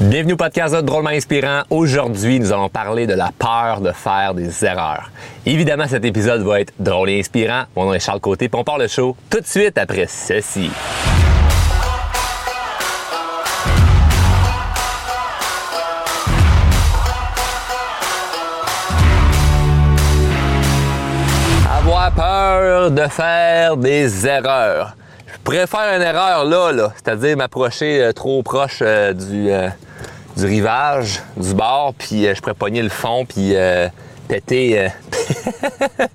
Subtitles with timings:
[0.00, 1.62] Bienvenue au podcast de Drôlement Inspirant.
[1.70, 5.10] Aujourd'hui, nous allons parler de la peur de faire des erreurs.
[5.44, 7.64] Évidemment, cet épisode va être drôle et inspirant.
[7.74, 10.70] Mon nom est Charles Côté, puis on part le show tout de suite après ceci.
[21.76, 24.94] Avoir peur de faire des erreurs.
[25.50, 29.68] Je faire une erreur là, là c'est-à-dire m'approcher euh, trop proche euh, du, euh,
[30.38, 33.88] du rivage, du bord, puis euh, je pourrais pogner le fond, puis euh,
[34.28, 34.88] péter, euh,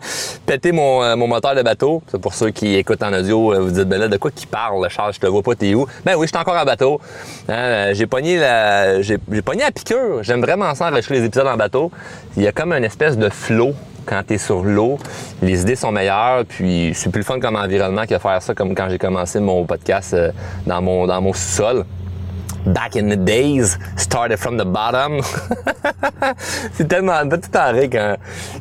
[0.46, 2.02] péter mon, mon moteur de bateau.
[2.22, 5.13] Pour ceux qui écoutent en audio, vous dites, ben là, de quoi qui parle, Charles?
[5.13, 5.86] Je te vois pas, t'es où?
[6.05, 7.02] Ben oui, je suis encore en bateau.
[7.49, 10.24] Hein, j'ai pogné la, j'ai, pogné piqûre.
[10.24, 11.91] J'aime vraiment ça enregistrer les épisodes en bateau.
[12.38, 13.74] Il y a comme une espèce de flow
[14.05, 14.98] quand tu es sur l'eau,
[15.41, 18.90] les idées sont meilleures, puis c'est plus fun comme environnement que faire ça comme quand
[18.90, 20.13] j'ai commencé mon podcast
[20.68, 21.85] dans mon, dans mon sous-sol.
[22.66, 25.20] Back in the days, started from the bottom.
[26.73, 28.15] c'est tellement tout en rire quand,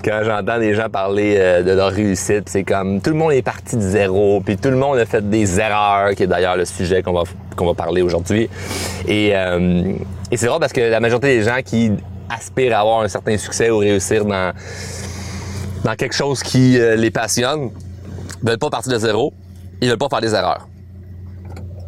[0.05, 2.49] quand j'entends des gens parler euh, de leur réussite.
[2.49, 5.29] C'est comme tout le monde est parti de zéro, puis tout le monde a fait
[5.29, 7.23] des erreurs, qui est d'ailleurs le sujet qu'on va,
[7.57, 8.49] qu'on va parler aujourd'hui.
[9.07, 9.93] Et, euh,
[10.31, 11.93] et c'est drôle parce que la majorité des gens qui
[12.29, 14.53] aspirent à avoir un certain succès ou réussir dans,
[15.85, 17.71] dans quelque chose qui euh, les passionne,
[18.43, 19.33] veulent pas partir de zéro,
[19.81, 20.69] ils veulent pas faire des erreurs.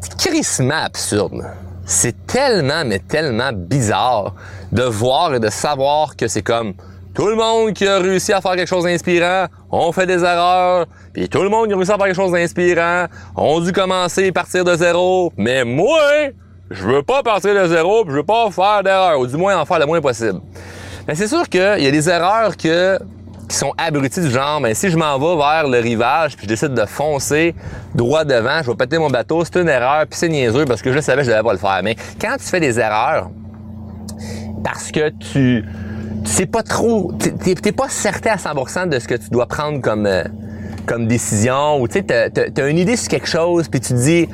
[0.01, 1.45] C'est crissement absurde.
[1.87, 4.35] C'est tellement, mais tellement bizarre
[4.73, 6.75] de voir et de savoir que c'est comme
[7.15, 10.87] tout le monde qui a réussi à faire quelque chose d'inspirant, on fait des erreurs,
[11.13, 14.25] puis tout le monde qui a réussi à faire quelque chose d'inspirant, on dû commencer
[14.25, 16.01] et partir de zéro, mais moi,
[16.71, 19.57] je veux pas partir de zéro, puis je veux pas faire d'erreurs, ou du moins
[19.57, 20.41] en faire le moins possible.
[21.07, 22.99] Mais c'est sûr qu'il y a des erreurs que
[23.49, 26.49] qui sont abrutis du genre, ben, si je m'en vais vers le rivage puis je
[26.49, 27.55] décide de foncer
[27.95, 30.93] droit devant, je vais péter mon bateau, c'est une erreur puis c'est niaiseux parce que
[30.93, 31.81] je savais que je devais pas le faire.
[31.83, 33.31] Mais quand tu fais des erreurs
[34.63, 35.65] parce que tu
[36.25, 39.83] tu sais pas trop, t'es pas certain à 100% de ce que tu dois prendre
[39.83, 40.25] comme euh,
[40.87, 43.99] comme décision ou tu sais t'as, t'as une idée sur quelque chose puis tu te
[43.99, 44.29] dis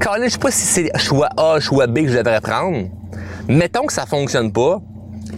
[0.00, 2.88] Colin, je sais pas si c'est choix A, choix B que je devrais prendre.
[3.46, 4.80] Mettons que ça fonctionne pas,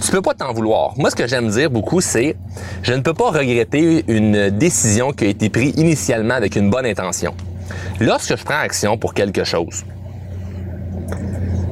[0.01, 0.95] tu peux pas t'en vouloir.
[0.97, 2.37] Moi, ce que j'aime dire beaucoup, c'est
[2.83, 6.87] je ne peux pas regretter une décision qui a été prise initialement avec une bonne
[6.87, 7.35] intention.
[8.01, 9.85] Lorsque je prends action pour quelque chose,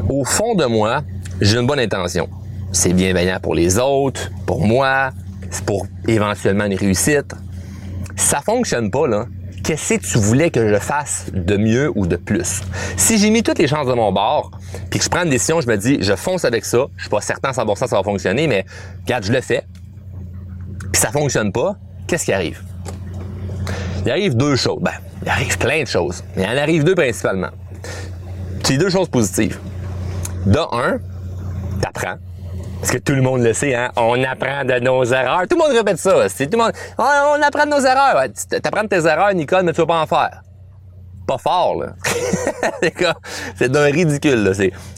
[0.08, 1.02] au fond de moi,
[1.40, 2.28] j'ai une bonne intention.
[2.72, 5.10] C'est bienveillant pour les autres, pour moi,
[5.50, 7.34] c'est pour éventuellement une réussite.
[8.16, 9.26] Si ça fonctionne pas, là,
[9.62, 12.62] qu'est-ce que tu voulais que je fasse de mieux ou de plus?
[12.96, 14.50] Si j'ai mis toutes les chances de mon bord,
[14.90, 17.10] puis que je prends une décision, je me dis, je fonce avec ça, je suis
[17.10, 18.64] pas certain à 100% ça va fonctionner, mais
[19.02, 19.64] regarde, je le fais,
[20.92, 22.62] puis ça fonctionne pas, qu'est-ce qui arrive?
[24.04, 24.80] Il arrive deux choses.
[24.80, 27.50] Ben, il arrive plein de choses, mais il en arrive deux principalement.
[28.64, 29.58] C'est deux choses positives.
[30.46, 30.98] De un,
[31.80, 32.16] t'apprends.
[32.82, 33.92] Parce que tout le monde le sait, hein?
[33.94, 35.42] On apprend de nos erreurs.
[35.48, 36.28] Tout le monde répète ça.
[36.28, 36.72] Tout le monde.
[36.98, 38.24] Ah, on apprend de nos erreurs.
[38.60, 40.42] T'apprends de tes erreurs, Nicole, mais tu vas pas en faire.
[41.24, 41.92] Pas fort, là.
[43.56, 44.50] c'est d'un ridicule, là.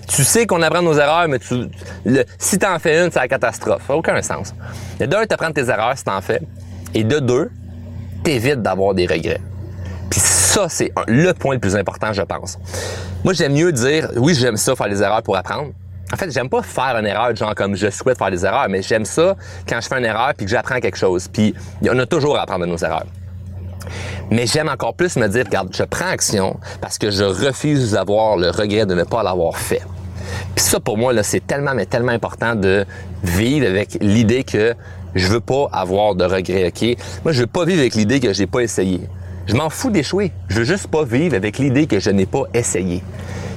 [0.09, 1.69] Tu sais qu'on apprend de nos erreurs, mais tu,
[2.07, 3.83] le, si t'en fais une, c'est la catastrophe.
[3.87, 4.55] Ça n'a aucun sens.
[4.99, 6.41] De d'un, t'apprends tes erreurs si t'en fais.
[6.95, 7.51] Et de deux,
[8.23, 9.43] t'évites d'avoir des regrets.
[10.09, 12.59] Puis ça, c'est le point le plus important, je pense.
[13.25, 15.73] Moi, j'aime mieux dire, oui, j'aime ça, faire des erreurs pour apprendre.
[16.15, 18.83] En fait, j'aime pas faire une erreur, genre comme je souhaite faire des erreurs, mais
[18.83, 19.35] j'aime ça
[19.69, 21.27] quand je fais une erreur puis que j'apprends quelque chose.
[21.27, 21.53] Puis
[21.91, 23.07] on a toujours à apprendre de nos erreurs.
[24.31, 28.37] Mais j'aime encore plus me dire, regarde, je prends action parce que je refuse d'avoir
[28.37, 29.83] le regret de ne pas l'avoir fait.
[30.55, 32.87] Puis ça, pour moi, là, c'est tellement, mais tellement important de
[33.25, 34.73] vivre avec l'idée que
[35.17, 36.97] je veux pas avoir de regrets, OK?
[37.25, 39.01] Moi, je veux pas vivre avec l'idée que j'ai pas essayé.
[39.49, 40.31] Je m'en fous d'échouer.
[40.47, 43.03] Je veux juste pas vivre avec l'idée que je n'ai pas essayé.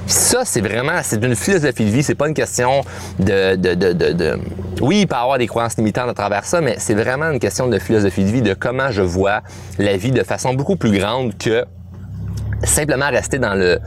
[0.08, 2.02] Ça, c'est vraiment, c'est une philosophie de vie.
[2.02, 2.80] C'est pas une question
[3.18, 4.38] de, de, de, de,
[4.80, 7.66] Oui, il peut avoir des croyances limitantes à travers ça, mais c'est vraiment une question
[7.66, 9.42] de philosophie de vie, de comment je vois
[9.78, 11.66] la vie de façon beaucoup plus grande que
[12.64, 13.78] simplement rester dans le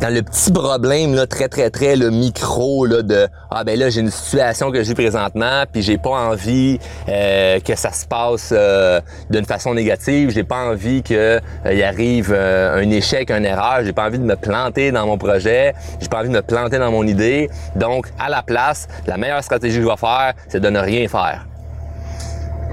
[0.00, 3.90] dans le petit problème là très très très le micro là de ah ben là
[3.90, 8.50] j'ai une situation que j'ai présentement puis j'ai pas envie euh, que ça se passe
[8.52, 10.30] euh, d'une façon négative.
[10.30, 13.80] J'ai pas envie que euh, arrive euh, un échec une erreur.
[13.84, 15.74] J'ai pas envie de me planter dans mon projet.
[16.00, 17.50] J'ai pas envie de me planter dans mon idée.
[17.76, 21.06] Donc à la place la meilleure stratégie que je vais faire c'est de ne rien
[21.08, 21.46] faire.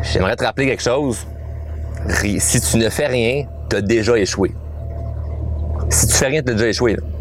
[0.01, 1.27] J'aimerais te rappeler quelque chose.
[2.39, 4.53] Si tu ne fais rien t'as déjà échoué.
[5.89, 7.16] Si tu fais rien t'as déjà échoué là.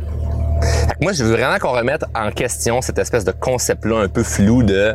[1.00, 4.62] Moi, je veux vraiment qu'on remette en question cette espèce de concept-là un peu flou
[4.62, 4.94] de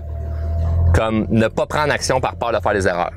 [0.94, 3.14] comme ne pas prendre action par peur de faire des erreurs.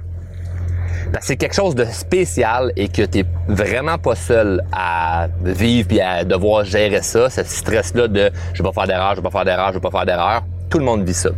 [1.20, 6.24] C'est quelque chose de spécial et que tu vraiment pas seul à vivre puis à
[6.24, 9.44] devoir gérer ça, ce stress-là de je vais pas faire d'erreur, je vais pas faire
[9.44, 10.42] d'erreur, je vais pas faire d'erreur.
[10.70, 11.30] Tout le monde vit ça.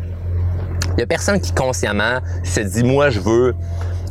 [0.96, 3.54] Il y a personne qui consciemment se dit moi je veux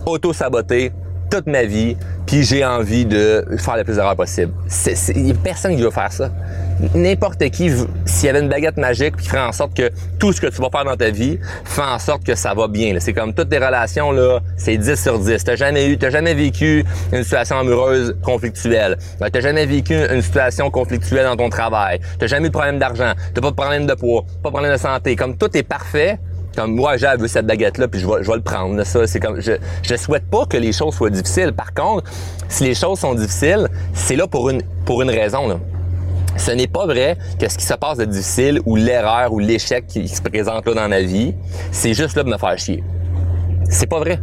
[0.06, 0.92] auto-saboter
[1.30, 4.54] toute ma vie, puis j'ai envie de faire le plus d'erreurs possible.
[5.16, 6.32] Il n'y a personne qui veut faire ça.
[6.94, 7.72] N'importe qui,
[8.06, 9.90] s'il y avait une baguette magique qui ferait en sorte que
[10.20, 12.68] tout ce que tu vas faire dans ta vie fait en sorte que ça va
[12.68, 12.96] bien.
[13.00, 15.44] C'est comme toutes tes relations, là, c'est 10 sur 10.
[15.44, 16.84] T'as jamais eu, t'as jamais vécu
[17.14, 18.98] une situation amoureuse conflictuelle.
[19.20, 22.00] T'as jamais vécu une situation conflictuelle dans ton travail.
[22.20, 23.14] T'as jamais eu de problème d'argent.
[23.34, 25.16] T'as pas de problème de poids, pas de problème de santé.
[25.16, 26.20] Comme tout est parfait,
[26.56, 29.20] comme moi j'ai vu cette baguette là puis je vais, je le prendre ça c'est
[29.20, 32.10] comme je je souhaite pas que les choses soient difficiles par contre
[32.50, 35.58] si les choses sont difficiles c'est là pour une pour une raison là
[36.38, 39.88] ce n'est pas vrai que ce qui se passe de difficile ou l'erreur ou l'échec
[39.88, 41.34] qui se présente là dans la vie,
[41.72, 42.84] c'est juste là de me faire chier.
[43.70, 44.20] C'est pas vrai.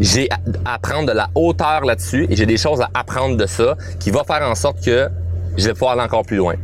[0.00, 0.28] J'ai
[0.64, 4.10] à prendre de la hauteur là-dessus et j'ai des choses à apprendre de ça qui
[4.10, 5.08] va faire en sorte que
[5.56, 6.54] je vais pouvoir aller encore plus loin.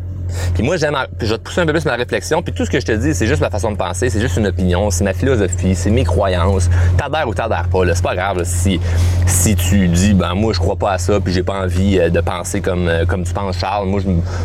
[0.55, 2.43] Puis moi, j'aime, je vais te pousser un peu plus ma réflexion.
[2.43, 4.37] Puis tout ce que je te dis, c'est juste ma façon de penser, c'est juste
[4.37, 6.69] une opinion, c'est ma philosophie, c'est mes croyances.
[6.97, 7.95] T'adhères ou t'adhères pas, là.
[7.95, 8.81] C'est pas grave, si,
[9.27, 12.11] si tu dis, ben, moi, je crois pas à ça, puis j'ai pas envie euh,
[12.11, 13.87] de penser comme, euh, comme tu penses, Charles.
[13.87, 14.01] Moi,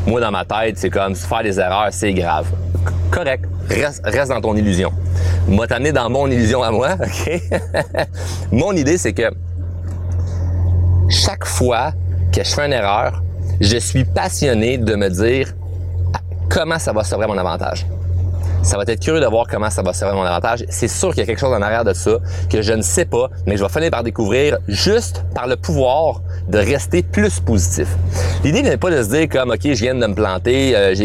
[0.05, 2.47] moi, dans ma tête, c'est comme, faire des erreurs, c'est grave.
[3.11, 3.45] Correct.
[3.69, 4.91] Reste, reste dans ton illusion.
[5.47, 7.41] Moi, t'amener dans mon illusion à moi, OK?
[8.51, 9.31] mon idée, c'est que
[11.09, 11.93] chaque fois
[12.31, 13.23] que je fais une erreur,
[13.61, 15.53] je suis passionné de me dire
[16.49, 17.85] comment ça va servir mon avantage.
[18.65, 20.65] Ça va être curieux de voir comment ça va servir mon avantage.
[20.69, 22.17] C'est sûr qu'il y a quelque chose en arrière de ça
[22.49, 26.21] que je ne sais pas, mais je vais finir par découvrir juste par le pouvoir
[26.47, 27.87] de rester plus positif.
[28.43, 30.95] L'idée n'est pas de se dire comme, OK, je viens de me planter, euh,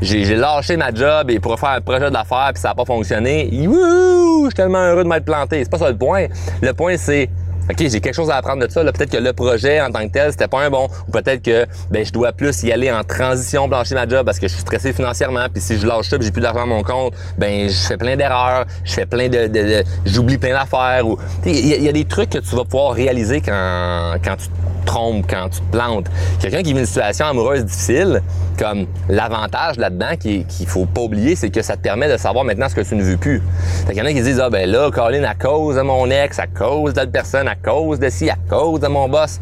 [0.00, 3.50] j'ai lâché ma job et pour faire un projet d'affaires puis ça n'a pas fonctionné.
[3.52, 5.62] Wouh, je suis tellement heureux de m'être planté.
[5.62, 6.26] C'est pas ça le point.
[6.62, 7.28] Le point, c'est
[7.70, 8.82] OK, j'ai quelque chose à apprendre de ça.
[8.82, 10.88] Peut-être que le projet en tant que tel, c'était pas un bon.
[11.06, 14.40] Ou peut-être que ben, je dois plus y aller en transition blanchir ma job parce
[14.40, 15.46] que je suis stressé financièrement.
[15.52, 18.16] Puis si je lâche ça j'ai plus d'argent à mon compte, ben je fais plein
[18.16, 19.46] d'erreurs, je fais plein de.
[19.46, 21.06] de, j'oublie plein d'affaires.
[21.06, 24.86] Ou il y, a des trucs que tu vas pouvoir réaliser quand, quand tu te
[24.86, 26.06] trompes, quand tu te plantes.
[26.40, 28.22] Quelqu'un qui vit une situation amoureuse difficile,
[28.58, 32.68] comme l'avantage là-dedans qu'il faut pas oublier, c'est que ça te permet de savoir maintenant
[32.68, 33.42] ce que tu ne veux plus.
[33.86, 36.10] Fait qu'il y en a qui disent Ah ben là, Colin, à cause de mon
[36.10, 39.40] ex, à cause d'autres personne, à cause de ci, à cause de mon boss.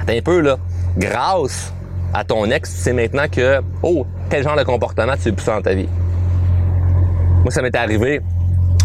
[0.00, 0.56] Attends un peu, là.
[0.96, 1.72] Grâce
[2.14, 5.62] à ton ex, tu sais maintenant que, oh, quel genre de comportement tu plus dans
[5.62, 5.88] ta vie.
[7.42, 8.20] Moi, ça m'est arrivé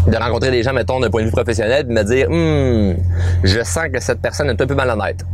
[0.06, 2.96] de rencontrer des gens, mettons, d'un point de vue professionnel, de me dire, hum,
[3.42, 5.24] je sens que cette personne est un peu malhonnête.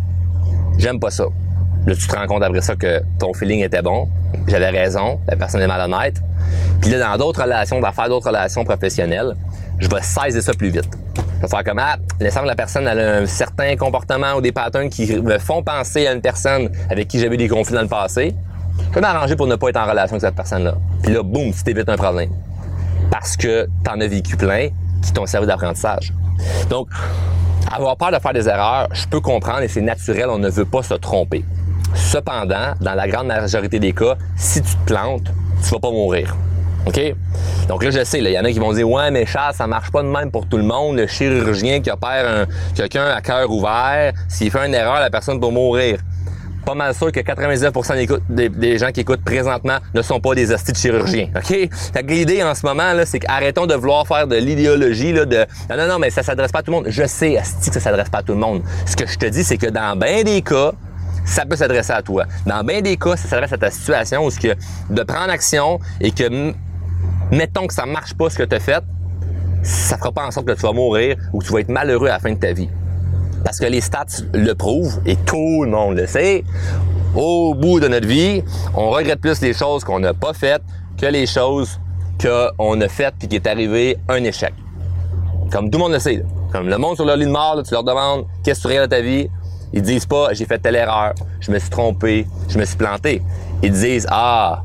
[0.78, 1.24] J'aime pas ça.
[1.86, 4.08] Là, tu te rends compte après ça que ton feeling était bon.
[4.46, 5.18] J'avais raison.
[5.26, 6.20] La personne est malhonnête.
[6.80, 9.34] Puis là, dans d'autres relations d'affaires, d'autres relations professionnelles,
[9.78, 10.88] je vais saisir ça plus vite.
[11.16, 14.90] Je vais faire comme, ah, laissant la personne a un certain comportement ou des patterns
[14.90, 18.34] qui me font penser à une personne avec qui j'avais des conflits dans le passé.
[18.90, 20.74] Je vais m'arranger pour ne pas être en relation avec cette personne-là.
[21.02, 22.30] Puis là, boum, tu t'évites un problème.
[23.10, 24.68] Parce que tu en as vécu plein
[25.02, 26.12] qui t'ont servi d'apprentissage.
[26.68, 26.88] Donc,
[27.72, 30.64] avoir peur de faire des erreurs, je peux comprendre et c'est naturel, on ne veut
[30.64, 31.44] pas se tromper.
[31.94, 35.32] Cependant, dans la grande majorité des cas, si tu te plantes,
[35.62, 36.36] tu vas pas mourir.
[36.86, 37.14] OK?
[37.68, 39.66] Donc là, je sais, il y en a qui vont dire Ouais, mais Charles, ça
[39.66, 40.96] marche pas de même pour tout le monde.
[40.96, 45.50] Le chirurgien qui opère quelqu'un à cœur ouvert, s'il fait une erreur, la personne peut
[45.50, 45.98] mourir.
[46.64, 50.72] Pas mal sûr que 99% des, gens qui écoutent présentement ne sont pas des hosties
[50.72, 51.28] de chirurgiens.
[51.34, 51.68] OK?
[52.06, 55.76] L'idée en ce moment, là, c'est qu'arrêtons de vouloir faire de l'idéologie là, de Non,
[55.76, 56.86] non, non, mais ça s'adresse pas à tout le monde.
[56.88, 58.62] Je sais, hostie, que ça s'adresse pas à tout le monde.
[58.84, 60.72] Ce que je te dis, c'est que dans bien des cas,
[61.30, 62.24] ça peut s'adresser à toi.
[62.44, 64.54] Dans bien des cas, ça s'adresse à ta situation où ce que
[64.90, 66.52] de prendre action et que
[67.30, 68.82] mettons que ça marche pas ce que tu as fait,
[69.62, 72.08] ça fera pas en sorte que tu vas mourir ou que tu vas être malheureux
[72.08, 72.68] à la fin de ta vie.
[73.44, 76.44] Parce que les stats le prouvent et tout le monde le sait.
[77.14, 78.42] Au bout de notre vie,
[78.74, 80.62] on regrette plus les choses qu'on n'a pas faites
[80.98, 81.80] que les choses
[82.20, 84.52] qu'on a faites puis qui est arrivé un échec.
[85.52, 86.24] Comme tout le monde le sait.
[86.52, 88.90] Comme le monde sur leur lit de mort, tu leur demandes qu'est-ce que tu regardes
[88.90, 89.30] de ta vie?
[89.72, 93.22] Ils disent pas j'ai fait telle erreur, je me suis trompé, je me suis planté.
[93.62, 94.64] Ils disent ah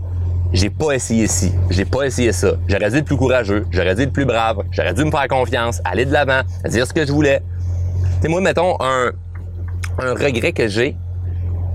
[0.54, 2.54] j'ai pas essayé ci, j'ai pas essayé ça.
[2.68, 5.82] J'aurais dû être plus courageux, j'aurais dû être plus brave, j'aurais dû me faire confiance,
[5.84, 7.42] aller de l'avant, dire ce que je voulais.
[8.22, 9.12] Tu moi, mettons, un,
[10.00, 10.96] un regret que j'ai,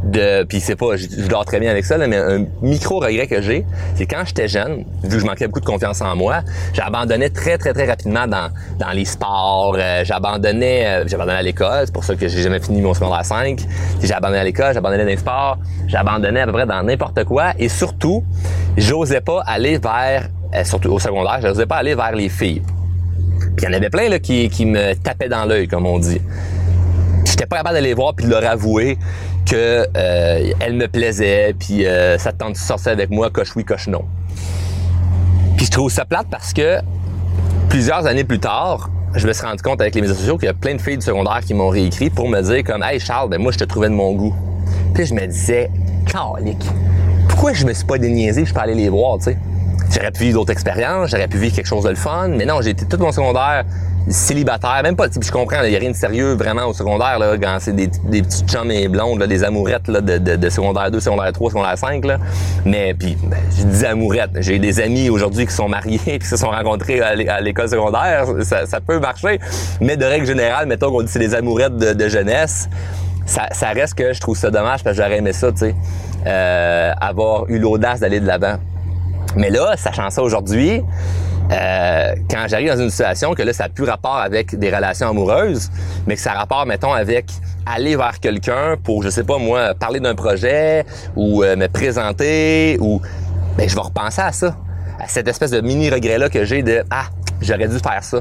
[0.05, 3.43] de puis c'est pas je, dors très bien avec ça mais un micro regret que
[3.43, 3.67] j'ai
[3.97, 6.41] c'est quand j'étais jeune vu que je manquais beaucoup de confiance en moi
[6.73, 11.83] j'abandonnais très très très rapidement dans dans les sports euh, j'abandonnais euh, j'abandonnais à l'école
[11.85, 13.61] c'est pour ça que j'ai jamais fini mon secondaire 5
[14.03, 17.53] j'ai abandonné à l'école j'abandonnais dans les sports j'abandonnais à peu près dans n'importe quoi
[17.59, 18.25] et surtout
[18.79, 22.63] j'osais pas aller vers euh, surtout au secondaire j'osais pas aller vers les filles.
[23.57, 25.99] Puis il y en avait plein là qui qui me tapaient dans l'œil comme on
[25.99, 26.21] dit
[27.25, 28.99] j'étais pas capable d'aller voir puis de leur avouer
[29.47, 33.65] que euh, elle me plaisait, puis euh, ça tente de sortir avec moi, coche oui,
[33.65, 34.05] coche non.
[35.57, 36.79] Puis je trouve ça plate parce que
[37.69, 40.51] plusieurs années plus tard, je me suis rendu compte avec les médias sociaux qu'il y
[40.51, 43.29] a plein de filles du secondaire qui m'ont réécrit pour me dire comme Hey Charles,
[43.29, 44.35] ben moi je te trouvais de mon goût.
[44.95, 45.71] Puis je me disais,
[46.07, 46.65] calique,
[47.29, 49.39] pourquoi je me suis pas déniaisé, je peux aller les voir, tu sais?
[49.91, 52.63] J'aurais pu vivre d'autres expériences, j'aurais pu vivre quelque chose de le fun, mais non,
[52.63, 53.65] j'ai été tout mon secondaire
[54.09, 57.37] célibataire, même pas, je comprends, il n'y a rien de sérieux vraiment au secondaire, là,
[57.39, 61.01] quand c'est des, des petites chums et blondes, des amourettes là, de, de, secondaire 2,
[61.01, 62.05] secondaire 3, secondaire 5.
[62.05, 62.19] Là.
[62.65, 64.31] Mais puis, ben, je amourettes.
[64.41, 68.27] J'ai des amis aujourd'hui qui sont mariés et qui se sont rencontrés à l'école secondaire.
[68.43, 69.39] Ça, ça, peut marcher.
[69.81, 72.69] Mais de règle générale, mettons qu'on dit c'est des amourettes de, de jeunesse,
[73.27, 75.75] ça, ça, reste que je trouve ça dommage parce que j'aurais aimé ça, tu sais,
[76.27, 78.57] euh, avoir eu l'audace d'aller de l'avant.
[79.37, 80.83] Mais là, sachant ça aujourd'hui,
[81.53, 85.09] euh, quand j'arrive dans une situation que là, ça n'a plus rapport avec des relations
[85.09, 85.71] amoureuses,
[86.07, 87.27] mais que ça a rapport, mettons, avec
[87.67, 90.85] aller vers quelqu'un pour, je sais pas moi, parler d'un projet
[91.17, 93.01] ou euh, me présenter ou
[93.57, 94.57] ben je vais repenser à ça,
[94.99, 97.07] à cette espèce de mini regret là que j'ai de ah
[97.41, 98.21] j'aurais dû faire ça.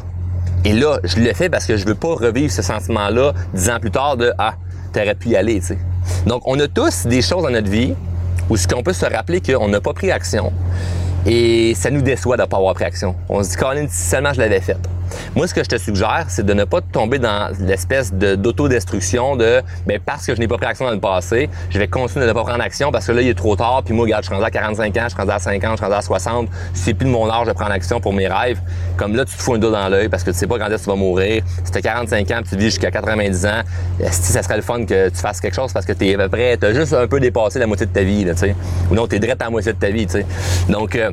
[0.66, 3.80] Et là, je le fais parce que je veux pas revivre ce sentiment-là dix ans
[3.80, 4.56] plus tard de ah
[4.92, 5.78] t'aurais pu y aller, tu sais.
[6.26, 7.94] Donc on a tous des choses dans notre vie
[8.50, 10.52] où ce qu'on peut se rappeler qu'on n'a pas pris action
[11.26, 13.16] et ça nous déçoit de ne pas avoir pris action.
[13.28, 14.88] On se dit, Colin, si seulement je l'avais faite.
[15.36, 19.62] Moi, ce que je te suggère, c'est de ne pas tomber dans l'espèce d'autodestruction de,
[19.86, 22.30] ben, parce que je n'ai pas pris action dans le passé, je vais continuer de
[22.30, 24.28] ne pas prendre action parce que là, il est trop tard, puis moi, regarde, je
[24.28, 26.50] suis rendu à 45 ans, je suis rendu à 50, je suis rendu à 60,
[26.74, 28.60] c'est plus de mon âge de prendre action pour mes rêves.
[28.98, 30.68] Comme là, tu te fous un dos dans l'œil parce que tu sais pas quand
[30.68, 31.44] est-ce que tu vas mourir.
[31.64, 33.62] Si as 45 ans, tu vis jusqu'à 90 ans,
[34.12, 36.18] si ça serait le fun que tu fasses quelque chose parce que tu es à
[36.18, 38.56] peu près, tu as juste un peu dépassé la moitié de ta vie, tu sais?
[38.92, 40.26] Ou non, tu es direct à la moitié de ta vie, tu sais?
[40.68, 41.12] Donc, euh,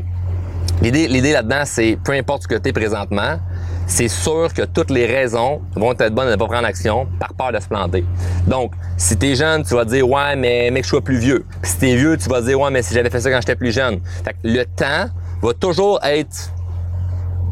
[0.83, 3.39] L'idée, là-dedans, c'est peu importe ce que tu es présentement,
[3.87, 7.33] c'est sûr que toutes les raisons vont être bonnes de ne pas prendre action par
[7.35, 8.05] peur de se planter.
[8.47, 11.47] Donc, si tu es jeune, tu vas dire ouais, mais mec, je sois plus vieux.
[11.63, 13.57] Puis si es vieux, tu vas dire ouais, mais si j'avais fait ça quand j'étais
[13.57, 14.01] plus jeune.
[14.45, 15.11] Le temps
[15.43, 16.53] va toujours être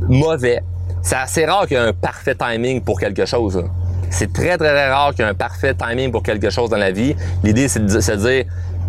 [0.08, 0.62] mauvais.
[1.02, 3.62] C'est assez rare qu'il y ait un parfait timing pour quelque chose.
[4.10, 6.90] C'est très, très, rare qu'il y ait un parfait timing pour quelque chose dans la
[6.90, 7.16] vie.
[7.42, 8.44] L'idée, c'est de se dire,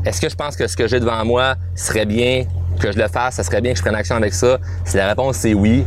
[0.06, 2.46] est-ce que je pense que ce que j'ai devant moi serait bien
[2.79, 4.58] que je le fasse, ça serait bien que je prenne action avec ça.
[4.84, 5.86] Si la réponse c'est oui,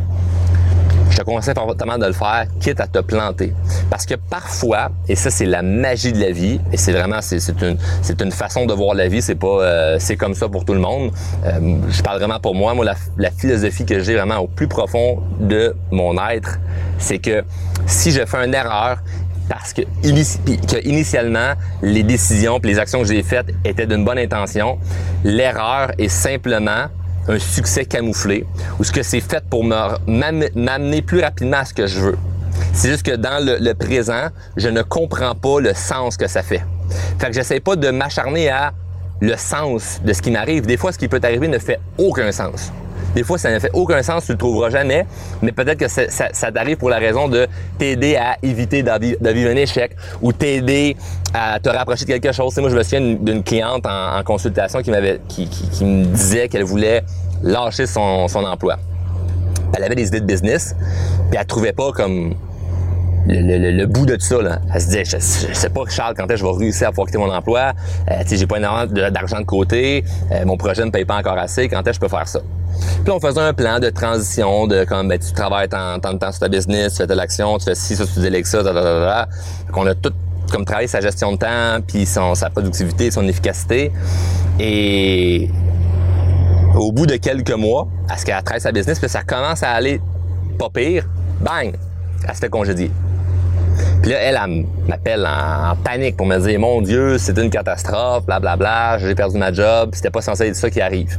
[1.11, 3.55] je te conseille fortement de le faire, quitte à te planter.
[3.91, 7.39] Parce que parfois, et ça c'est la magie de la vie, et c'est vraiment c'est,
[7.63, 10.65] une, c'est une façon de voir la vie, c'est pas euh, c'est comme ça pour
[10.65, 11.11] tout le monde.
[11.45, 12.85] Euh, je parle vraiment pour moi, moi
[13.17, 16.59] la philosophie que j'ai vraiment au plus profond de mon être,
[16.99, 17.43] c'est que
[17.87, 18.99] si je fais une erreur,
[19.49, 19.83] parce que,
[20.85, 24.79] initialement, les décisions et les actions que j'ai faites étaient d'une bonne intention.
[25.25, 26.87] L'erreur est simplement
[27.29, 28.45] un succès camouflé
[28.79, 32.19] ou ce que c'est fait pour m'amener plus rapidement à ce que je veux.
[32.73, 36.65] C'est juste que dans le, présent, je ne comprends pas le sens que ça fait.
[37.19, 38.73] Fait que j'essaie pas de m'acharner à
[39.21, 40.67] le sens de ce qui m'arrive.
[40.67, 42.73] Des fois, ce qui peut arriver ne fait aucun sens.
[43.15, 45.07] Des fois, ça ne fait aucun sens, tu le trouveras jamais,
[45.43, 47.47] mais peut-être que ça, t'arrive pour la raison de
[47.79, 50.97] t'aider à éviter de vivre un échec ou t'aider
[51.35, 52.57] à te rapprocher de quelque chose.
[52.59, 57.03] moi, je me souviens d'une cliente en, consultation qui me disait qu'elle voulait
[57.43, 58.77] lâcher son, emploi.
[59.77, 60.75] Elle avait des idées de business,
[61.31, 62.35] puis elle trouvait pas comme
[63.29, 64.41] le, bout de tout ça.
[64.43, 64.59] Là.
[64.75, 67.07] Elle se disait, je, sais pas, Charles, quand est-ce que je vais réussir à pouvoir
[67.07, 67.73] quitter mon emploi?
[68.11, 70.05] Euh, j'ai pas d'argent de côté.
[70.33, 71.69] Euh, mon projet ne paye pas encore assez.
[71.69, 72.41] Quand est-ce que je peux faire ça?
[73.05, 76.33] Puis on faisait un plan de transition de comme ben, tu travailles tant, de temps
[76.33, 78.73] sur ta business, tu fais de l'action, tu fais ci, ça, tu délègues ça, ta,
[78.73, 79.29] ta,
[79.75, 80.13] on a tout
[80.51, 83.93] comme travaillé sa gestion de temps, puis son, sa productivité, son efficacité.
[84.59, 85.51] Et
[86.75, 89.71] au bout de quelques mois, à ce qu'elle travaille sa business, puis ça commence à
[89.71, 90.01] aller
[90.59, 91.07] pas pire,
[91.41, 91.75] bang,
[92.27, 92.91] elle se fait congédier.
[94.09, 98.57] Là, elle, elle, m'appelle en, panique pour me dire Mon Dieu, c'est une catastrophe, blablabla,
[98.57, 101.19] bla, bla, j'ai perdu ma job, c'était pas censé être ça qui arrive.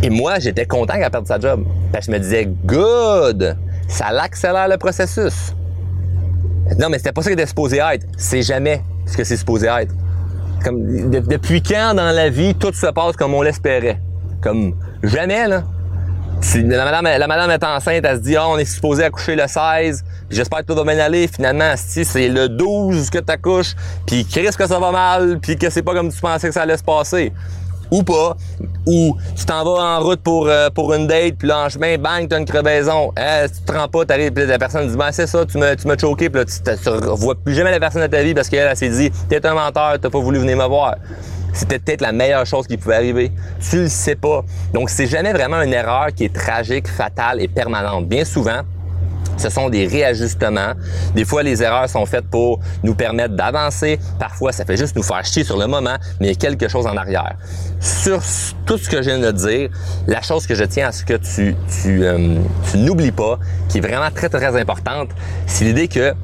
[0.00, 1.64] Et moi, j'étais content qu'elle perde sa job.
[1.90, 3.56] Parce que je me disais Good!
[3.88, 5.52] Ça l'accélère le processus.
[6.78, 8.06] Non, mais c'était pas ça qui était supposé être.
[8.16, 9.94] C'est jamais ce que c'est supposé être.
[10.62, 13.98] Comme depuis quand dans la vie tout se passe comme on l'espérait?
[14.40, 15.64] Comme jamais, là.
[16.52, 19.48] La madame, la madame est enceinte, elle se dit, oh, on est supposé accoucher le
[19.48, 21.26] 16, puis j'espère que tout va bien aller.
[21.26, 23.74] Finalement, si c'est le 12 que tu accouches,
[24.06, 26.62] puis risque que ça va mal, puis que c'est pas comme tu pensais que ça
[26.62, 27.32] allait se passer.
[27.90, 28.36] Ou pas.
[28.86, 31.96] Ou tu t'en vas en route pour, euh, pour une date, puis là, en chemin,
[31.96, 33.12] bang, t'as une crevaison.
[33.18, 35.58] Eh, si tu te rends pas, t'arrives, puis la personne dit, ben c'est ça, tu
[35.58, 38.34] m'as tu choqué, puis là, tu, tu revois plus jamais la personne de ta vie
[38.34, 40.96] parce qu'elle elle, s'est dit, t'es un menteur, t'as pas voulu venir me voir
[41.54, 43.32] c'était peut-être la meilleure chose qui pouvait arriver.
[43.70, 44.44] Tu le sais pas.
[44.74, 48.06] Donc, c'est jamais vraiment une erreur qui est tragique, fatale et permanente.
[48.06, 48.62] Bien souvent,
[49.36, 50.72] ce sont des réajustements.
[51.14, 53.98] Des fois, les erreurs sont faites pour nous permettre d'avancer.
[54.18, 56.68] Parfois, ça fait juste nous faire chier sur le moment, mais il y a quelque
[56.68, 57.36] chose en arrière.
[57.80, 58.20] Sur
[58.66, 59.70] tout ce que je viens de dire,
[60.06, 62.38] la chose que je tiens à ce que tu, tu, euh,
[62.70, 65.10] tu n'oublies pas, qui est vraiment très, très importante,
[65.46, 66.14] c'est l'idée que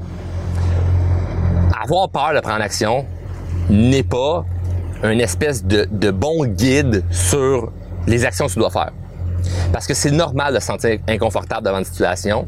[1.83, 3.07] avoir peur de prendre action
[3.69, 4.45] n'est pas
[5.03, 7.73] une espèce de, de bon guide sur
[8.07, 8.93] les actions que tu dois faire.
[9.73, 12.47] Parce que c'est normal de se sentir inconfortable devant une situation.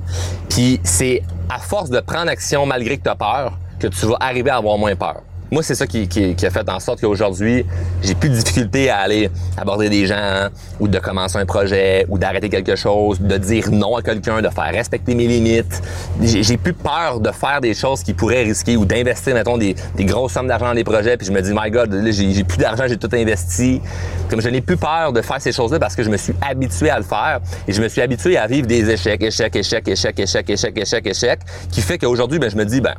[0.49, 4.17] Puis c'est à force de prendre action malgré que tu as peur que tu vas
[4.21, 5.23] arriver à avoir moins peur.
[5.53, 6.09] Moi, c'est ça qui,
[6.47, 7.67] a fait en sorte qu'aujourd'hui,
[8.03, 9.29] j'ai plus de difficulté à aller
[9.59, 10.49] aborder des gens
[10.81, 14.49] ou de commencer un projet ou d'arrêter quelque chose, de dire non à quelqu'un, de
[14.49, 15.83] faire respecter mes limites.
[16.23, 20.33] J'ai plus peur de faire des choses qui pourraient risquer ou d'investir, mettons, des, grosses
[20.33, 22.97] sommes d'argent dans des projets puis je me dis, my God, j'ai plus d'argent, j'ai
[22.97, 23.83] tout investi.
[24.31, 26.89] Comme je n'ai plus peur de faire ces choses-là parce que je me suis habitué
[26.89, 30.19] à le faire et je me suis habitué à vivre des échecs, échecs, échecs, échecs,
[30.19, 31.41] échecs, échecs, échecs, échecs,
[31.71, 32.95] qui fait qu'aujourd'hui, ben, je me dis, ben,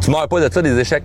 [0.00, 1.04] tu meurs pas de ça, des échecs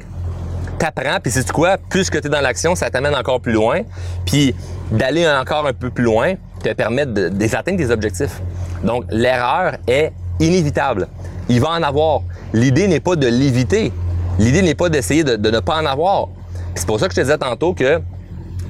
[0.81, 3.81] t'apprends, puis c'est quoi, plus que tu es dans l'action, ça t'amène encore plus loin.
[4.25, 4.55] Puis
[4.91, 6.33] d'aller encore un peu plus loin
[6.63, 8.41] te permet d'atteindre tes objectifs.
[8.83, 11.07] Donc l'erreur est inévitable.
[11.49, 12.21] Il va en avoir.
[12.53, 13.91] L'idée n'est pas de l'éviter.
[14.39, 16.29] L'idée n'est pas d'essayer de, ne pas en avoir.
[16.75, 18.01] C'est pour ça que je te disais tantôt que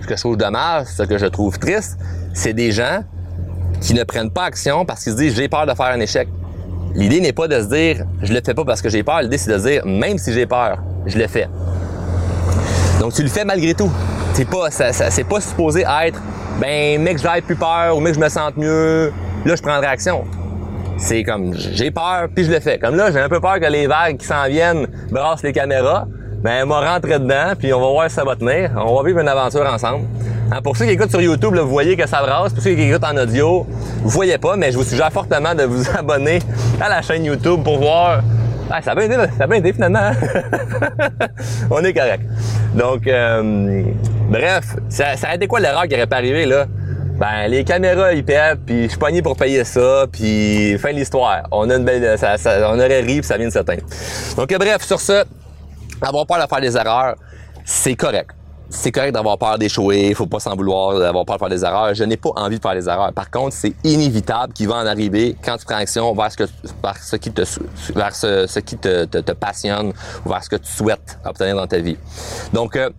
[0.02, 1.98] ce que je trouve dommage, ce que je trouve triste,
[2.34, 3.04] c'est des gens
[3.80, 6.28] qui ne prennent pas action parce qu'ils se disent j'ai peur de faire un échec.
[6.94, 9.22] L'idée n'est pas de se dire je le fais pas parce que j'ai peur.
[9.22, 11.48] L'idée c'est de se dire même si j'ai peur, je le fais.
[13.02, 13.92] Donc tu le fais malgré tout.
[14.34, 16.22] C'est pas, ça, c'est pas supposé être,
[16.60, 19.12] ben mec, j'aille plus peur ou mec, je me sente mieux.
[19.44, 20.24] Là, je prendrai action.
[20.98, 22.78] C'est comme, j'ai peur, puis je le fais.
[22.78, 26.06] Comme là, j'ai un peu peur que les vagues qui s'en viennent brassent les caméras.
[26.44, 28.70] Ben, m'a rentré dedans, puis on va voir si ça va tenir.
[28.78, 30.06] On va vivre une aventure ensemble.
[30.52, 32.54] Hein, pour ceux qui écoutent sur YouTube, vous voyez que ça brasse.
[32.54, 33.66] Pour ceux qui écoutent en audio,
[34.04, 36.38] vous voyez pas, mais je vous suggère fortement de vous abonner
[36.80, 38.22] à la chaîne YouTube pour voir
[38.72, 40.00] ah, ça a bien ça a bien finalement.
[40.00, 40.14] Hein?
[41.70, 42.24] On est correct.
[42.74, 43.84] Donc, euh,
[44.30, 46.66] bref, ça, ça a été quoi l'erreur qui aurait pas arrivé là?
[47.20, 50.98] Ben, les caméras, ils pètent, puis je suis pogné pour payer ça, puis fin de
[50.98, 51.44] l'histoire.
[51.52, 52.36] On a une belle, ça,
[52.72, 53.84] on aurait ri, puis ça vient de s'atteindre.
[54.36, 55.26] Donc, bref, sur ça,
[56.02, 57.16] avoir peur de faire des erreurs,
[57.64, 58.32] c'est correct
[58.72, 61.94] c'est correct d'avoir peur d'échouer, faut pas s'en vouloir d'avoir peur de faire des erreurs.
[61.94, 63.12] Je n'ai pas envie de faire des erreurs.
[63.12, 66.44] Par contre, c'est inévitable qu'il va en arriver quand tu prends action vers ce, que,
[66.82, 67.42] vers ce qui, te,
[67.94, 69.92] vers ce, qui te, te, passionne
[70.26, 71.98] ou vers ce que tu souhaites obtenir dans ta vie.
[72.54, 72.90] Donc, euh,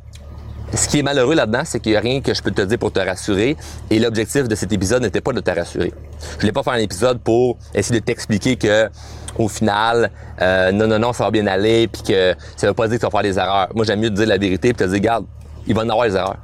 [0.74, 2.78] ce qui est malheureux là-dedans, c'est qu'il n'y a rien que je peux te dire
[2.78, 3.56] pour te rassurer.
[3.90, 5.92] Et l'objectif de cet épisode n'était pas de te rassurer.
[6.35, 8.90] Je voulais pas faire un épisode pour essayer de t'expliquer que
[9.38, 10.11] au final,
[10.42, 13.00] euh, non, non, non, ça va bien aller, puis que ça veut pas dire que
[13.00, 13.68] tu vas faire des erreurs.
[13.74, 15.24] Moi, j'aime mieux te dire la vérité, puis te dire, regarde,
[15.66, 16.37] il va en avoir des erreurs.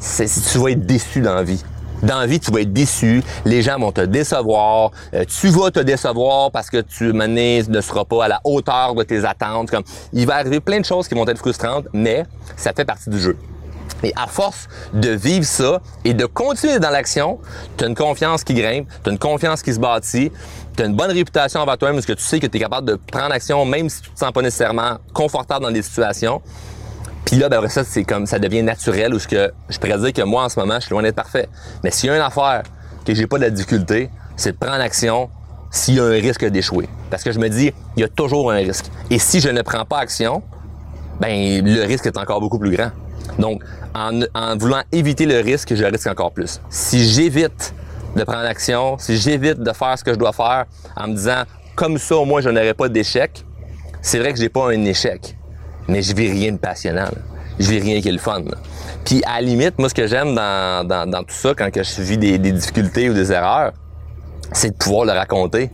[0.00, 1.62] Tu vas être déçu dans la vie.
[2.02, 5.72] Dans la vie, tu vas être déçu, les gens vont te décevoir, euh, tu vas
[5.72, 9.70] te décevoir parce que tu mené ne seras pas à la hauteur de tes attentes.
[9.70, 12.24] Comme, il va arriver plein de choses qui vont être frustrantes, mais
[12.56, 13.36] ça fait partie du jeu.
[14.04, 17.40] Et à force de vivre ça et de continuer dans l'action,
[17.76, 20.30] tu as une confiance qui grimpe, tu as une confiance qui se bâtit,
[20.76, 22.86] tu as une bonne réputation envers toi-même parce que tu sais que tu es capable
[22.86, 26.40] de prendre action même si tu te sens pas nécessairement confortable dans des situations.
[27.28, 30.14] Puis là, ben, ça, c'est comme ça devient naturel ou ce que je pourrais dire
[30.14, 31.46] que moi, en ce moment, je suis loin d'être parfait.
[31.84, 32.62] Mais s'il y a une affaire
[33.04, 35.28] que j'ai pas de difficulté, c'est de prendre action
[35.70, 36.88] s'il y a un risque d'échouer.
[37.10, 38.86] Parce que je me dis, il y a toujours un risque.
[39.10, 40.42] Et si je ne prends pas action,
[41.20, 42.92] ben le risque est encore beaucoup plus grand.
[43.38, 43.62] Donc,
[43.94, 46.62] en, en voulant éviter le risque, je risque encore plus.
[46.70, 47.74] Si j'évite
[48.16, 50.64] de prendre action, si j'évite de faire ce que je dois faire
[50.96, 51.42] en me disant,
[51.76, 53.44] comme ça, au moins, je n'aurai pas d'échec,
[54.00, 55.37] c'est vrai que j'ai pas un échec
[55.88, 57.08] mais je vis rien de passionnant.
[57.58, 58.42] Je vis rien qui est le fun.
[59.04, 62.02] Puis à la limite, moi, ce que j'aime dans, dans, tout ça, quand que je
[62.02, 63.72] vis des, difficultés ou des erreurs,
[64.52, 65.70] c'est de pouvoir le raconter.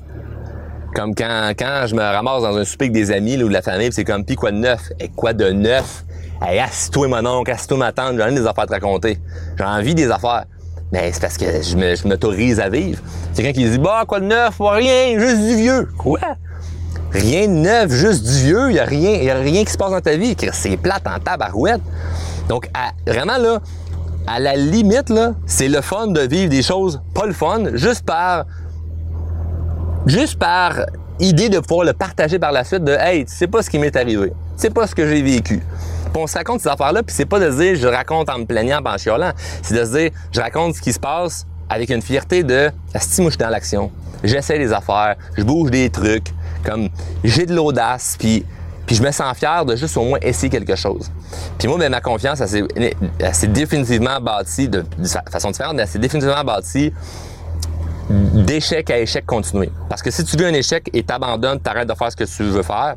[0.95, 3.63] Comme quand, quand je me ramasse dans un souper avec des amis ou de la
[3.63, 4.93] famille, c'est comme, pis quoi de neuf?
[5.01, 6.05] Et quoi de neuf?
[6.41, 9.19] Hey, assis-toi mon oncle, assis-toi ma tante, j'ai envie des affaires à te raconter.
[9.59, 10.45] J'ai envie des affaires.
[10.93, 13.03] Mais c'est parce que je m'autorise à vivre.
[13.33, 14.55] C'est quelqu'un qui dit, bah, quoi de neuf?
[14.61, 15.89] rien, juste du vieux.
[15.99, 16.21] Quoi?
[17.15, 19.93] Rien de neuf, juste du vieux, il n'y a, rien, a rien qui se passe
[19.93, 20.37] dans ta vie.
[20.53, 21.81] C'est plate en tabarouette.
[22.49, 22.69] Donc,
[23.07, 23.61] vraiment, là,
[24.27, 28.05] à la limite, là, c'est le fun de vivre des choses pas le fun, juste
[28.05, 28.45] par.
[30.07, 30.81] Juste par
[31.21, 33.79] idée de pouvoir le partager par la suite de Hey, tu sais pas ce qui
[33.79, 34.29] m'est arrivé.
[34.29, 35.59] Tu sais pas ce que j'ai vécu.
[35.59, 38.45] Puis on se raconte ces affaires-là, puis c'est pas de dire je raconte en me
[38.45, 39.33] plaignant, en chiolant.
[39.63, 43.21] C'est de se dire je raconte ce qui se passe avec une fierté de si
[43.21, 43.91] moi je suis dans l'action.
[44.23, 46.33] J'essaie des affaires, je bouge des trucs,
[46.65, 46.89] comme
[47.23, 48.45] j'ai de l'audace, puis
[48.87, 51.11] puis je me sens fier de juste au moins essayer quelque chose.
[51.59, 54.85] Puis moi, ben, ma confiance, elle s'est définitivement bâtie de,
[55.31, 56.93] façon différente, mais elle s'est définitivement bâtie
[58.11, 59.71] d'échec à échec continuer.
[59.89, 62.43] Parce que si tu vis un échec et t'abandonnes, t'arrêtes de faire ce que tu
[62.43, 62.97] veux faire,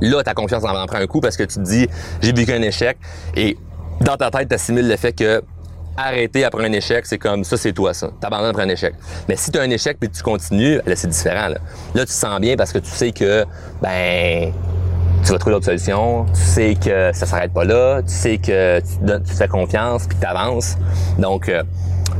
[0.00, 1.86] là, ta confiance en prend un coup parce que tu te dis,
[2.22, 2.96] j'ai vécu un échec
[3.34, 3.58] et
[4.00, 5.42] dans ta tête, tu assimiles le fait que
[5.96, 8.10] arrêter après un échec, c'est comme ça, c'est toi, ça.
[8.20, 8.94] T'abandonnes après un échec.
[9.28, 11.48] Mais si tu as un échec puis tu continues, là, c'est différent.
[11.48, 11.58] Là.
[11.94, 13.44] là, tu te sens bien parce que tu sais que,
[13.82, 14.52] ben,
[15.24, 16.26] tu vas trouver d'autres solutions.
[16.26, 18.02] Tu sais que ça s'arrête pas là.
[18.02, 20.76] Tu sais que tu, tu fais confiance puis tu avances.
[21.18, 21.62] Donc, euh,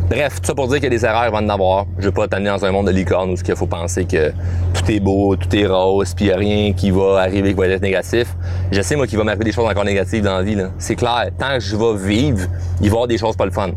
[0.09, 1.87] Bref, tout ça pour dire qu'il y a des erreurs, il va en avoir.
[1.99, 4.31] Je veux pas t'amener dans un monde de licorne où il faut penser que
[4.73, 7.59] tout est beau, tout est rose, puis il n'y a rien qui va arriver qui
[7.59, 8.29] va être négatif.
[8.71, 10.57] Je sais, moi, qu'il va m'arriver des choses encore négatives dans la vie.
[10.79, 12.47] C'est clair, tant que je vais vivre,
[12.81, 13.71] il va y avoir des choses pas le fun.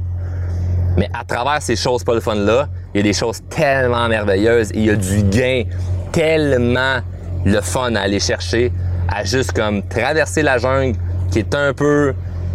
[0.97, 4.71] Mais à travers ces choses pas le fun-là, il y a des choses tellement merveilleuses
[4.73, 5.63] et il y a du gain
[6.11, 6.99] tellement
[7.43, 8.71] le fun à aller chercher,
[9.07, 10.95] à juste comme traverser la jungle
[11.31, 12.13] qui est un peu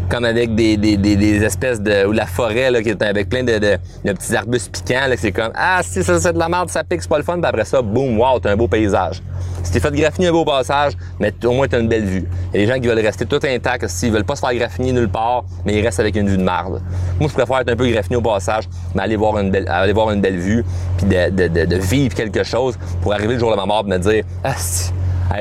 [0.09, 2.07] comme avec des, des, des, espèces de.
[2.07, 3.79] ou la forêt là, qui est avec plein de, de,
[4.13, 5.07] petits arbustes piquants.
[5.09, 7.25] Là, c'est comme Ah, si ça c'est de la merde, ça pique, c'est pas le
[7.25, 7.39] fun.
[7.39, 9.23] Puis après ça, boum, wow, t'as un beau paysage.
[9.63, 12.29] Si t'es fait graffiner un beau passage, mais au moins t'as une belle vue.
[12.53, 14.55] Il y a des gens qui veulent rester tout intacts, s'ils veulent pas se faire
[14.55, 16.83] graffiner nulle part, mais ils restent avec une vue de marde.
[17.19, 19.93] Moi, je préfère être un peu graffiné au passage, mais aller voir une belle, aller
[19.93, 20.65] voir une belle vue,
[20.99, 23.91] puis de, de, de, vivre quelque chose pour arriver le jour de ma mort et
[23.91, 24.93] me dire Ah, si,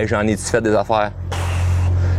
[0.05, 1.11] j'en ai-tu fait des affaires?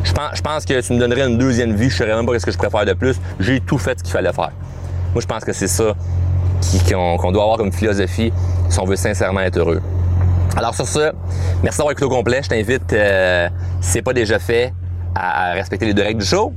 [0.05, 0.12] Je
[0.43, 2.53] pense, que tu me donnerais une deuxième vie, je ne saurais même pas ce que
[2.53, 3.17] je préfère de plus.
[3.40, 4.53] J'ai tout fait ce qu'il fallait faire.
[5.12, 5.95] Moi, je pense que c'est ça
[6.88, 8.33] qu'on doit avoir comme philosophie
[8.69, 9.81] si on veut sincèrement être heureux.
[10.57, 11.12] Alors sur ce,
[11.62, 12.40] merci d'avoir écouté au complet.
[12.43, 13.49] Je t'invite, euh,
[13.81, 14.73] si c'est pas déjà fait,
[15.14, 16.53] à respecter les deux règles du show.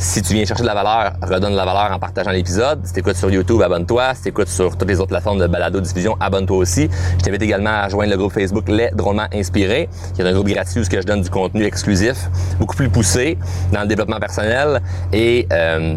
[0.00, 2.80] Si tu viens chercher de la valeur, redonne de la valeur en partageant l'épisode.
[2.84, 4.14] Si t'écoutes sur YouTube, abonne-toi.
[4.14, 6.88] Si t'écoutes sur toutes les autres plateformes de balado-diffusion, abonne-toi aussi.
[7.18, 10.48] Je t'invite également à joindre le groupe Facebook Les Drôlement Inspirés, qui est un groupe
[10.48, 13.36] gratuit où je donne du contenu exclusif, beaucoup plus poussé
[13.72, 14.80] dans le développement personnel
[15.12, 15.96] et euh,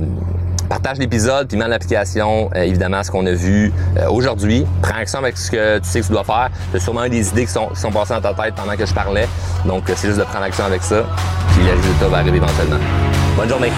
[0.67, 4.65] partage l'épisode, puis mets en application, euh, évidemment, ce qu'on a vu euh, aujourd'hui.
[4.81, 6.49] Prends action avec ce que tu sais que tu dois faire.
[6.71, 9.27] Tu as sûrement des idées qui sont, passées dans ta tête pendant que je parlais.
[9.65, 11.05] Donc, c'est juste de prendre action avec ça,
[11.53, 13.22] puis le résultat va arriver éventuellement.
[13.35, 13.71] Bonne journée.